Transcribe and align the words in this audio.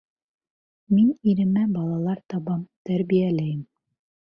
Мин 0.99 1.11
иремә 1.33 1.67
балалар 1.77 2.23
табам, 2.35 2.65
тәрбиәләйем. 2.91 3.65